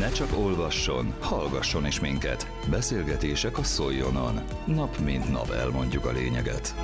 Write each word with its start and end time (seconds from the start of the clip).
Ne 0.00 0.10
csak 0.10 0.38
olvasson, 0.38 1.14
hallgasson 1.18 1.86
is 1.86 2.00
minket. 2.00 2.46
Beszélgetések 2.70 3.58
a 3.58 3.62
Szoljonon. 3.62 4.40
Nap 4.66 4.98
mint 5.04 5.30
nap 5.30 5.50
elmondjuk 5.50 6.04
a 6.04 6.12
lényeget. 6.12 6.74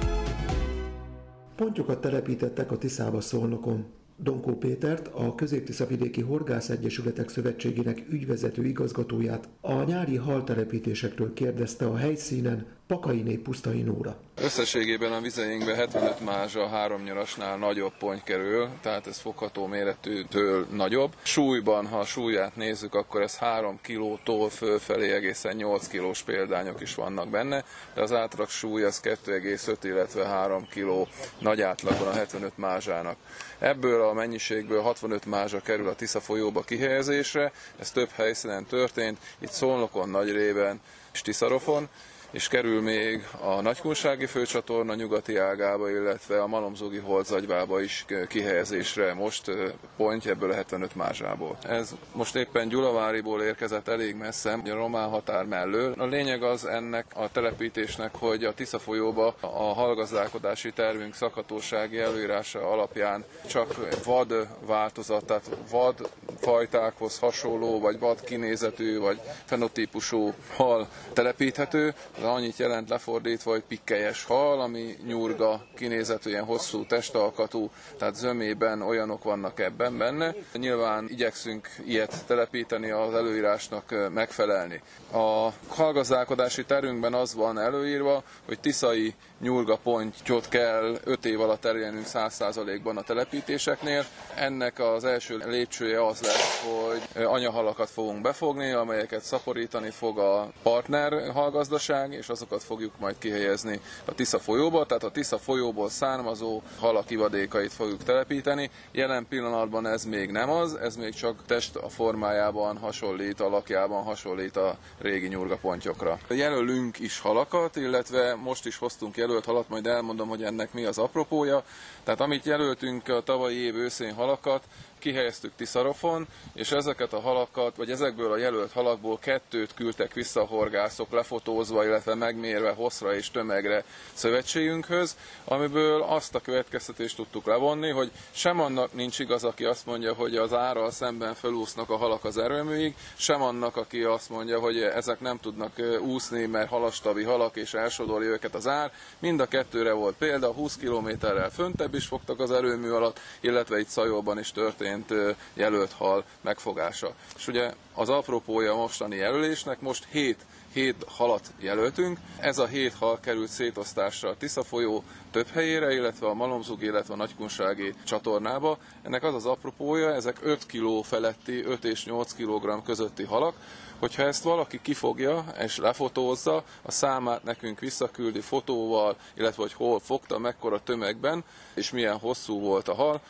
Pontyokat 1.54 2.00
telepítettek 2.00 2.70
a 2.70 2.78
Tiszába 2.78 3.20
Szolnokon. 3.20 3.84
Donkó 4.16 4.56
Pétert, 4.56 5.08
a 5.14 5.34
Közép-Tiszavidéki 5.34 6.20
Horgász 6.20 6.68
Egyesületek 6.68 7.28
Szövetségének 7.28 8.06
ügyvezető 8.10 8.64
igazgatóját 8.64 9.48
a 9.60 9.82
nyári 9.82 10.16
haltelepítésekről 10.16 11.32
kérdezte 11.32 11.86
a 11.86 11.96
helyszínen 11.96 12.66
Pakainé 12.86 13.34
Pusztai 13.34 13.82
Nóra. 13.82 14.16
Összességében 14.34 15.12
a 15.12 15.20
vizeinkbe 15.20 15.74
75 15.74 16.20
mázsa 16.20 16.68
három 16.68 17.02
nyarasnál 17.02 17.56
nagyobb 17.56 17.92
pont 17.98 18.22
kerül, 18.22 18.68
tehát 18.82 19.06
ez 19.06 19.18
fogható 19.18 19.66
méretűtől 19.66 20.66
nagyobb. 20.70 21.14
Súlyban, 21.22 21.86
ha 21.86 21.98
a 21.98 22.04
súlyát 22.04 22.56
nézzük, 22.56 22.94
akkor 22.94 23.22
ez 23.22 23.36
3 23.36 23.78
kilótól 23.82 24.50
fölfelé 24.50 25.12
egészen 25.12 25.56
8 25.56 25.86
kilós 25.86 26.22
példányok 26.22 26.80
is 26.80 26.94
vannak 26.94 27.28
benne, 27.28 27.64
de 27.94 28.02
az 28.02 28.12
átlag 28.12 28.48
súly 28.48 28.82
az 28.82 29.00
2,5, 29.02 29.76
illetve 29.82 30.26
3 30.26 30.68
kiló 30.68 31.08
nagy 31.38 31.60
átlagban 31.60 32.08
a 32.08 32.12
75 32.12 32.58
mázsának. 32.58 33.16
Ebből 33.58 34.02
a 34.02 34.12
mennyiségből 34.12 34.80
65 34.80 35.24
mázsa 35.24 35.60
kerül 35.60 35.88
a 35.88 35.94
Tisza 35.94 36.20
folyóba 36.20 36.62
kihelyezésre, 36.62 37.52
ez 37.78 37.90
több 37.90 38.10
helyszínen 38.10 38.66
történt, 38.66 39.18
itt 39.38 39.50
Szolnokon, 39.50 40.08
Nagyrében 40.08 40.80
és 41.12 41.20
Tiszarofon, 41.22 41.88
és 42.30 42.48
kerül 42.48 42.82
még 42.82 43.26
a 43.40 43.60
Nagykunsági 43.60 44.26
főcsatorna 44.26 44.94
nyugati 44.94 45.36
ágába, 45.36 45.90
illetve 45.90 46.42
a 46.42 46.46
Malomzogi 46.46 46.98
holzagyvába 46.98 47.80
is 47.80 48.04
kihelyezésre 48.28 49.14
most 49.14 49.50
pontja 49.96 50.30
ebből 50.30 50.50
a 50.50 50.54
75 50.54 50.94
mázsából. 50.94 51.58
Ez 51.62 51.94
most 52.12 52.36
éppen 52.36 52.68
Gyulaváriból 52.68 53.42
érkezett 53.42 53.88
elég 53.88 54.14
messze, 54.14 54.52
a 54.64 54.74
román 54.74 55.08
határ 55.08 55.44
mellől. 55.44 55.94
A 55.98 56.04
lényeg 56.04 56.42
az 56.42 56.64
ennek 56.64 57.06
a 57.14 57.30
telepítésnek, 57.32 58.14
hogy 58.14 58.44
a 58.44 58.54
Tisza 58.54 58.78
folyóba 58.78 59.34
a 59.40 59.74
hallgazdálkodási 59.74 60.72
tervünk 60.72 61.14
szakhatósági 61.14 61.98
előírása 61.98 62.70
alapján 62.70 63.24
csak 63.46 63.74
vad 64.04 64.48
változat, 64.66 65.24
tehát 65.24 65.50
vad 65.70 66.10
fajtákhoz 66.40 67.18
hasonló, 67.18 67.80
vagy 67.80 67.98
vad 67.98 68.20
kinézetű, 68.20 68.98
vagy 68.98 69.20
fenotípusú 69.44 70.34
hal 70.56 70.88
telepíthető. 71.12 71.94
Az 72.18 72.22
annyit 72.24 72.56
jelent 72.56 72.88
lefordítva, 72.88 73.50
hogy 73.50 73.62
pikkelyes 73.68 74.24
hal, 74.24 74.60
ami 74.60 74.96
nyurga 75.06 75.66
kinézetű, 75.74 76.30
ilyen 76.30 76.44
hosszú 76.44 76.86
testalkatú, 76.86 77.70
tehát 77.98 78.14
zömében 78.14 78.82
olyanok 78.82 79.22
vannak 79.22 79.60
ebben 79.60 79.98
benne. 79.98 80.34
Nyilván 80.52 81.06
igyekszünk 81.08 81.68
ilyet 81.86 82.24
telepíteni, 82.26 82.90
az 82.90 83.14
előírásnak 83.14 83.94
megfelelni. 84.12 84.82
A 85.12 85.48
hallgazdálkodási 85.68 86.64
terünkben 86.64 87.14
az 87.14 87.34
van 87.34 87.58
előírva, 87.58 88.22
hogy 88.44 88.60
tiszai 88.60 89.14
nyurga 89.40 89.76
pontyot 89.76 90.48
kell 90.48 90.96
5 91.04 91.24
év 91.24 91.40
alatt 91.40 91.64
elérnünk 91.64 92.06
100%-ban 92.12 92.96
a 92.96 93.02
telepítéseknél. 93.02 94.04
Ennek 94.34 94.78
az 94.78 95.04
első 95.04 95.42
lépcsője 95.46 96.06
az 96.06 96.20
lesz, 96.22 96.62
hogy 96.62 97.24
anyahalakat 97.24 97.90
fogunk 97.90 98.20
befogni, 98.20 98.70
amelyeket 98.72 99.22
szaporítani 99.22 99.90
fog 99.90 100.18
a 100.18 100.52
partner 100.62 101.30
hallgazdaság, 101.32 102.05
és 102.12 102.28
azokat 102.28 102.62
fogjuk 102.62 102.98
majd 102.98 103.18
kihelyezni 103.18 103.80
a 104.04 104.14
Tisza 104.14 104.38
folyóba, 104.38 104.86
tehát 104.86 105.04
a 105.04 105.10
Tisza 105.10 105.38
folyóból 105.38 105.88
származó 105.88 106.62
halak 106.78 107.10
ivadékait 107.10 107.72
fogjuk 107.72 108.02
telepíteni. 108.02 108.70
Jelen 108.92 109.26
pillanatban 109.28 109.86
ez 109.86 110.04
még 110.04 110.30
nem 110.30 110.50
az, 110.50 110.74
ez 110.74 110.96
még 110.96 111.14
csak 111.14 111.42
test 111.46 111.76
a 111.76 111.88
formájában 111.88 112.78
hasonlít, 112.78 113.40
alakjában 113.40 114.02
hasonlít 114.02 114.56
a 114.56 114.76
régi 114.98 115.26
nyurgapontyokra. 115.26 116.18
Jelölünk 116.28 116.98
is 116.98 117.18
halakat, 117.18 117.76
illetve 117.76 118.34
most 118.34 118.66
is 118.66 118.76
hoztunk 118.76 119.16
jelölt 119.16 119.44
halat, 119.44 119.68
majd 119.68 119.86
elmondom, 119.86 120.28
hogy 120.28 120.42
ennek 120.42 120.72
mi 120.72 120.84
az 120.84 120.98
apropója. 120.98 121.64
Tehát 122.04 122.20
amit 122.20 122.44
jelöltünk 122.44 123.08
a 123.08 123.22
tavalyi 123.22 123.56
év 123.56 123.76
őszén 123.76 124.14
halakat, 124.14 124.62
kihelyeztük 125.06 125.52
Tiszarofon, 125.56 126.26
és 126.54 126.70
ezeket 126.72 127.12
a 127.12 127.20
halakat, 127.20 127.76
vagy 127.76 127.90
ezekből 127.90 128.32
a 128.32 128.36
jelölt 128.36 128.72
halakból 128.72 129.18
kettőt 129.18 129.74
küldtek 129.74 130.12
vissza 130.12 130.40
a 130.40 130.44
horgászok 130.44 131.12
lefotózva, 131.12 131.84
illetve 131.84 132.14
megmérve 132.14 132.70
hosszra 132.70 133.14
és 133.14 133.30
tömegre 133.30 133.84
szövetségünkhöz, 134.12 135.16
amiből 135.44 136.02
azt 136.02 136.34
a 136.34 136.40
következtetést 136.40 137.16
tudtuk 137.16 137.46
levonni, 137.46 137.90
hogy 137.90 138.10
sem 138.30 138.60
annak 138.60 138.92
nincs 138.92 139.18
igaz, 139.18 139.44
aki 139.44 139.64
azt 139.64 139.86
mondja, 139.86 140.14
hogy 140.14 140.36
az 140.36 140.52
árral 140.52 140.90
szemben 140.90 141.34
felúsznak 141.34 141.90
a 141.90 141.96
halak 141.96 142.24
az 142.24 142.38
erőműig, 142.38 142.94
sem 143.14 143.42
annak, 143.42 143.76
aki 143.76 144.02
azt 144.02 144.30
mondja, 144.30 144.58
hogy 144.58 144.82
ezek 144.82 145.20
nem 145.20 145.38
tudnak 145.38 145.72
úszni, 146.00 146.46
mert 146.46 146.68
halastavi 146.68 147.22
halak 147.22 147.56
és 147.56 147.74
elsodorja 147.74 148.28
őket 148.28 148.54
az 148.54 148.66
ár. 148.66 148.92
Mind 149.18 149.40
a 149.40 149.46
kettőre 149.46 149.92
volt 149.92 150.16
példa, 150.16 150.52
20 150.52 150.76
kilométerrel 150.76 151.50
föntebb 151.50 151.94
is 151.94 152.06
fogtak 152.06 152.40
az 152.40 152.50
erőmű 152.50 152.90
alatt, 152.90 153.20
illetve 153.40 153.78
itt 153.78 153.88
Szajóban 153.88 154.38
is 154.38 154.52
történt 154.52 154.95
történt 155.04 155.36
jelölt 155.54 155.92
hal 155.92 156.24
megfogása. 156.40 157.14
És 157.36 157.46
ugye 157.46 157.72
az 157.94 158.08
apropója 158.08 158.74
mostani 158.74 159.16
jelölésnek 159.16 159.80
most 159.80 160.06
7 160.10 160.36
hét 160.72 161.04
halat 161.08 161.52
jelöltünk. 161.58 162.18
Ez 162.38 162.58
a 162.58 162.66
hét 162.66 162.94
hal 162.94 163.20
került 163.20 163.48
szétosztásra 163.48 164.28
a 164.28 164.36
Tisza 164.36 164.62
folyó 164.62 165.04
több 165.30 165.48
helyére, 165.48 165.92
illetve 165.92 166.26
a 166.26 166.34
Malomzug, 166.34 166.82
illetve 166.82 167.14
a 167.14 167.16
Nagykunsági 167.16 167.94
csatornába. 168.04 168.78
Ennek 169.02 169.22
az 169.22 169.34
az 169.34 169.46
apropója, 169.46 170.14
ezek 170.14 170.36
5 170.42 170.66
kg 170.66 171.04
feletti, 171.04 171.64
5 171.64 171.84
és 171.84 172.04
8 172.04 172.32
kg 172.32 172.82
közötti 172.84 173.24
halak. 173.24 173.54
Hogyha 173.98 174.22
ezt 174.22 174.42
valaki 174.42 174.80
kifogja 174.82 175.44
és 175.60 175.76
lefotózza, 175.76 176.64
a 176.82 176.90
számát 176.90 177.42
nekünk 177.42 177.78
visszaküldi 177.80 178.40
fotóval, 178.40 179.16
illetve 179.34 179.62
hogy 179.62 179.72
hol 179.72 180.00
fogta, 180.00 180.38
mekkora 180.38 180.82
tömegben, 180.82 181.44
és 181.74 181.90
milyen 181.90 182.18
hosszú 182.18 182.60
volt 182.60 182.88
a 182.88 182.94
hal, 182.94 183.20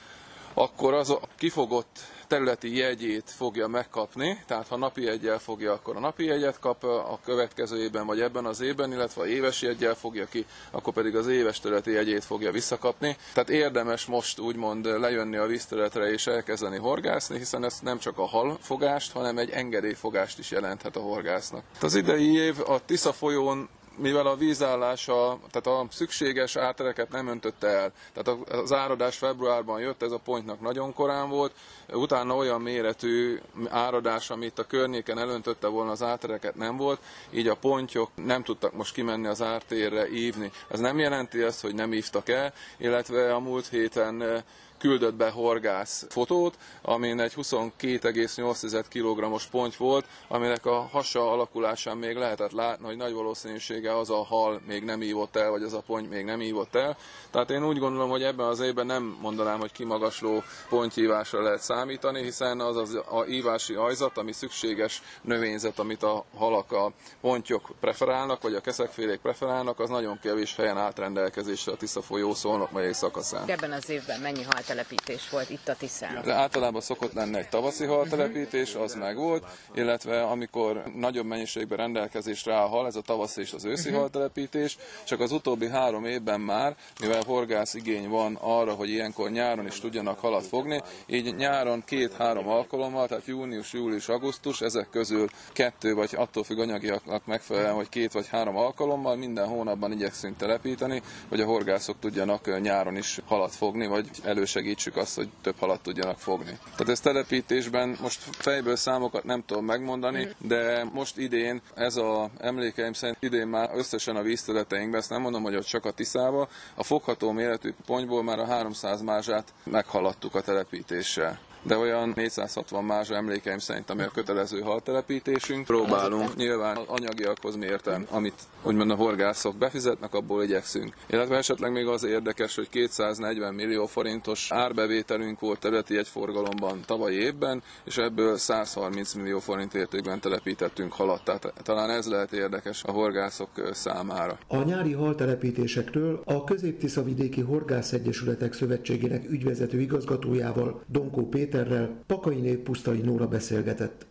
akkor 0.59 0.95
az 0.95 1.11
a 1.11 1.21
kifogott 1.39 1.99
területi 2.27 2.77
jegyét 2.77 3.31
fogja 3.37 3.67
megkapni, 3.67 4.43
tehát 4.47 4.69
ha 4.69 4.77
napi 4.77 5.03
jegyel 5.03 5.39
fogja, 5.39 5.73
akkor 5.73 5.97
a 5.97 6.01
napi 6.01 6.25
jegyet 6.25 6.59
kap 6.59 6.85
a 6.85 7.19
következő 7.25 7.83
évben, 7.83 8.07
vagy 8.07 8.21
ebben 8.21 8.45
az 8.45 8.61
évben, 8.61 8.93
illetve 8.93 9.21
ha 9.21 9.27
éves 9.27 9.63
jegyel 9.63 9.95
fogja 9.95 10.27
ki, 10.27 10.47
akkor 10.71 10.93
pedig 10.93 11.17
az 11.17 11.27
éves 11.27 11.61
területi 11.61 11.91
jegyét 11.91 12.25
fogja 12.25 12.51
visszakapni. 12.51 13.17
Tehát 13.33 13.51
érdemes 13.51 14.07
most 14.07 14.39
úgymond 14.39 14.85
lejönni 14.85 15.37
a 15.37 15.47
vízterületre 15.47 16.11
és 16.11 16.27
elkezdeni 16.27 16.77
horgászni, 16.77 17.39
hiszen 17.39 17.65
ez 17.65 17.79
nem 17.83 17.99
csak 17.99 18.19
a 18.19 18.27
halfogást, 18.27 19.13
hanem 19.13 19.39
egy 19.39 19.51
engedélyfogást 19.51 20.39
is 20.39 20.51
jelenthet 20.51 20.97
a 20.97 21.01
horgásznak. 21.01 21.63
Az 21.81 21.95
idei 21.95 22.37
év 22.37 22.61
a 22.67 22.85
Tisza 22.85 23.13
folyón 23.13 23.69
mivel 23.97 24.27
a 24.27 24.37
vízállása, 24.37 25.39
tehát 25.51 25.81
a 25.81 25.87
szükséges 25.91 26.57
átereket 26.57 27.11
nem 27.11 27.29
öntötte 27.29 27.67
el. 27.67 27.93
Tehát 28.13 28.51
az 28.51 28.73
áradás 28.73 29.17
februárban 29.17 29.81
jött, 29.81 30.03
ez 30.03 30.13
a 30.13 30.19
pontnak 30.19 30.61
nagyon 30.61 30.95
korán 30.95 31.29
volt, 31.29 31.53
utána 31.93 32.35
olyan 32.35 32.61
méretű 32.61 33.41
áradás, 33.69 34.31
amit 34.31 34.59
a 34.59 34.67
környéken 34.67 35.19
elöntötte 35.19 35.67
volna 35.67 35.91
az 35.91 36.03
átereket 36.03 36.55
nem 36.55 36.77
volt, 36.77 37.01
így 37.31 37.49
a 37.49 37.55
pontyok 37.55 38.11
nem 38.15 38.43
tudtak 38.43 38.73
most 38.73 38.95
kimenni 38.95 39.27
az 39.27 39.43
ártérre 39.43 40.09
ívni. 40.09 40.51
Ez 40.69 40.81
nem 40.81 40.99
jelenti 40.99 41.41
azt, 41.41 41.61
hogy 41.61 41.75
nem 41.75 41.93
ívtak 41.93 42.29
el, 42.29 42.53
illetve 42.77 43.35
a 43.35 43.39
múlt 43.39 43.69
héten 43.69 44.45
küldött 44.87 45.15
be 45.15 45.31
horgász 45.31 46.07
fotót, 46.09 46.55
amin 46.83 47.21
egy 47.21 47.33
22,8 47.37 48.85
kg-os 48.91 49.47
ponty 49.47 49.75
volt, 49.77 50.07
aminek 50.29 50.67
a 50.67 50.89
hasa 50.93 51.33
alakulásán 51.33 51.97
még 51.97 52.17
lehetett 52.17 52.53
látni, 52.53 52.85
hogy 52.87 52.97
nagy 52.97 53.13
valószínűsége 53.13 53.97
az 53.97 54.11
a 54.11 54.25
hal 54.25 54.61
még 54.67 54.85
nem 54.85 55.03
ívott 55.03 55.37
el, 55.37 55.51
vagy 55.51 55.63
az 55.63 55.73
a 55.73 55.83
ponty 55.87 56.09
még 56.09 56.25
nem 56.25 56.41
ívott 56.41 56.75
el. 56.75 56.97
Tehát 57.31 57.51
én 57.51 57.67
úgy 57.67 57.79
gondolom, 57.79 58.11
hogy 58.11 58.23
ebben 58.23 58.47
az 58.47 58.61
évben 58.61 58.87
nem 58.87 59.19
mondanám, 59.21 59.59
hogy 59.59 59.73
kimagasló 59.73 60.43
pontyívásra 60.69 61.43
lehet 61.43 61.63
számítani, 61.63 62.23
hiszen 62.23 62.61
az 62.61 62.77
az 62.77 62.95
a 62.95 63.25
ívási 63.29 63.75
ajzat, 63.75 64.19
ami 64.19 64.33
szükséges 64.33 65.03
növényzet, 65.23 65.79
amit 65.79 66.03
a 66.03 66.25
halak, 66.37 66.73
a 66.73 66.93
pontyok 67.21 67.71
preferálnak, 67.81 68.43
vagy 68.43 68.55
a 68.55 68.61
keszekfélék 68.61 69.19
preferálnak, 69.19 69.81
az 69.81 69.89
nagyon 69.89 70.19
kevés 70.23 70.57
helyen 70.57 70.79
állt 70.79 70.99
rendelkezésre 70.99 71.73
a 71.73 71.77
Tisza 71.77 72.03
folyó 72.03 72.35
Szolnok 72.35 72.73
megyei 72.73 72.93
szakaszán. 72.93 73.49
Ebben 73.49 73.73
az 73.73 73.89
évben 73.89 74.21
mennyi 74.21 74.43
hal 74.43 74.63
haltelepítés 74.77 75.31
volt 75.31 75.51
itt 75.51 75.69
a 75.69 75.75
Tiszán. 75.75 76.23
De 76.25 76.33
általában 76.33 76.81
szokott 76.81 77.13
lenni 77.13 77.37
egy 77.37 77.49
tavaszi 77.49 77.85
haltelepítés, 77.85 78.75
az 78.75 78.95
meg 78.95 79.17
volt, 79.17 79.45
illetve 79.75 80.23
amikor 80.23 80.83
nagyobb 80.95 81.27
mennyiségben 81.27 81.79
rendelkezésre 81.79 82.55
áll 82.55 82.69
hal, 82.69 82.87
ez 82.87 82.97
a 82.97 83.01
tavaszi 83.01 83.41
és 83.41 83.53
az 83.53 83.65
őszi 83.65 83.89
uh-huh. 83.89 84.01
haltelepítés, 84.01 84.77
csak 85.05 85.21
az 85.21 85.33
utóbbi 85.33 85.69
három 85.69 86.05
évben 86.05 86.41
már, 86.41 86.77
mivel 87.01 87.23
horgász 87.27 87.75
igény 87.75 88.09
van 88.09 88.39
arra, 88.41 88.73
hogy 88.73 88.91
ilyenkor 88.91 89.31
nyáron 89.31 89.67
is 89.67 89.81
tudjanak 89.81 90.19
halat 90.19 90.47
fogni, 90.47 90.83
így 91.07 91.35
nyáron 91.35 91.83
két-három 91.87 92.49
alkalommal, 92.49 93.07
tehát 93.07 93.27
június, 93.27 93.73
július, 93.73 94.09
augusztus, 94.09 94.61
ezek 94.61 94.91
közül 94.91 95.29
kettő, 95.53 95.95
vagy 95.95 96.11
attól 96.17 96.45
függ 96.45 96.59
anyagiaknak 96.59 97.27
megfelelően, 97.27 97.75
hogy 97.75 97.89
két 97.89 98.13
vagy 98.13 98.29
három 98.29 98.57
alkalommal 98.57 99.17
minden 99.17 99.47
hónapban 99.49 99.93
igyekszünk 99.93 100.37
telepíteni, 100.37 101.03
hogy 101.29 101.41
a 101.41 101.47
horgászok 101.47 101.99
tudjanak 102.01 102.61
nyáron 102.61 102.97
is 102.97 103.21
halat 103.27 103.55
fogni, 103.55 103.87
vagy 103.87 104.09
elős 104.23 104.56
segítsük 104.57 104.97
azt, 104.97 105.17
hogy 105.17 105.29
több 105.43 105.59
halat 105.59 105.81
tudjanak 105.81 106.19
fogni. 106.19 106.59
Tehát 106.63 106.89
ez 106.89 107.01
telepítésben 107.01 107.97
most 108.01 108.19
fejből 108.21 108.77
számokat 108.77 109.25
nem 109.25 109.45
tudom 109.47 109.65
megmondani, 109.65 110.29
de 110.39 110.85
most 110.93 111.19
idén 111.19 111.61
ez 111.75 111.97
a 111.97 112.31
emlékeim 112.39 112.93
szerint 112.93 113.17
idén 113.21 113.47
már 113.47 113.71
összesen 113.75 114.17
a 114.17 114.23
vízterületeinkben, 114.23 115.01
ezt 115.01 115.11
nem 115.11 115.21
mondom, 115.21 115.43
hogy 115.43 115.57
ott 115.57 115.65
csak 115.65 115.85
a 115.85 115.91
Tiszába, 115.91 116.49
a 116.75 116.83
fogható 116.83 117.31
méretű 117.31 117.75
ponyból 117.87 118.23
már 118.23 118.39
a 118.39 118.47
300 118.47 119.03
mázsát 119.03 119.53
meghaladtuk 119.65 120.35
a 120.35 120.41
telepítéssel 120.41 121.39
de 121.67 121.77
olyan 121.77 122.13
460 122.15 122.85
mázsa 122.85 123.15
emlékeim 123.15 123.59
szerint, 123.59 123.91
ami 123.91 124.03
a 124.03 124.11
kötelező 124.15 124.61
haltelepítésünk. 124.61 125.67
Próbálunk 125.67 126.37
nyilván 126.37 126.77
anyagiakhoz 126.77 127.57
mérten, 127.57 128.07
amit 128.11 128.35
úgymond 128.63 128.91
a 128.91 128.95
horgászok 128.95 129.57
befizetnek, 129.57 130.15
abból 130.15 130.43
igyekszünk. 130.43 130.95
Illetve 131.07 131.37
esetleg 131.37 131.73
még 131.73 131.87
az 131.87 132.05
érdekes, 132.05 132.55
hogy 132.55 132.69
240 132.69 133.55
millió 133.55 133.87
forintos 133.87 134.53
árbevételünk 134.53 135.41
volt 135.41 135.61
területi 135.61 135.97
egyforgalomban 135.97 136.81
tavaly 136.87 137.13
évben, 137.13 137.63
és 137.85 137.97
ebből 137.97 138.37
130 138.37 139.13
millió 139.13 139.39
forint 139.39 139.75
értékben 139.75 140.21
telepítettünk 140.21 140.93
halat. 140.93 141.25
Tehát 141.25 141.53
talán 141.63 141.91
ez 141.91 142.07
lehet 142.07 142.33
érdekes 142.33 142.85
a 142.85 142.91
horgászok 142.91 143.51
számára. 143.73 144.39
A 144.47 144.63
nyári 144.63 144.93
haltelepítésekről 144.93 146.23
a 146.25 146.45
Közép-Tiszavidéki 146.45 147.41
Horgászegyesületek 147.41 148.53
Szövetségének 148.53 149.31
ügyvezető 149.31 149.81
igazgatójával 149.81 150.83
Donkó 150.87 151.29
Péter 151.29 151.56
Péterrel 151.57 152.03
Pakainé 152.07 152.55
Pusztai 152.55 153.01
Nóra 153.01 153.27
beszélgetett. 153.27 154.07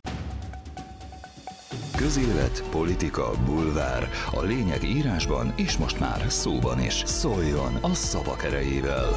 Közélet, 1.98 2.64
politika, 2.72 3.32
bulvár. 3.46 4.10
A 4.32 4.42
lényeg 4.42 4.84
írásban 4.84 5.54
és 5.56 5.78
most 5.78 6.00
már 6.00 6.26
szóban 6.28 6.80
is. 6.80 7.04
Szóljon 7.06 7.76
a 7.82 7.94
szavak 7.94 8.44
erejével! 8.44 9.10